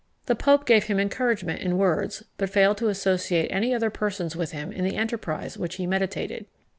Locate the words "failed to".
2.49-2.87